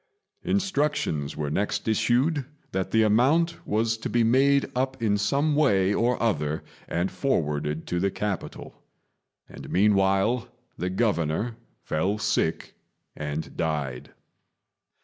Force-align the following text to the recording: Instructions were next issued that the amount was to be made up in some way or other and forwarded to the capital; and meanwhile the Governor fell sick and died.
Instructions 0.43 1.37
were 1.37 1.51
next 1.51 1.87
issued 1.87 2.45
that 2.71 2.89
the 2.89 3.03
amount 3.03 3.67
was 3.67 3.97
to 3.99 4.09
be 4.09 4.23
made 4.23 4.65
up 4.75 4.99
in 4.99 5.15
some 5.15 5.55
way 5.55 5.93
or 5.93 6.19
other 6.19 6.63
and 6.87 7.11
forwarded 7.11 7.85
to 7.85 7.99
the 7.99 8.09
capital; 8.09 8.81
and 9.47 9.69
meanwhile 9.69 10.47
the 10.75 10.89
Governor 10.89 11.55
fell 11.83 12.17
sick 12.17 12.73
and 13.15 13.55
died. 13.55 14.09